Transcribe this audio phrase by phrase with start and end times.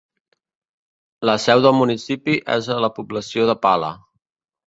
[1.29, 3.93] La seu del municipi és a la població de Pale.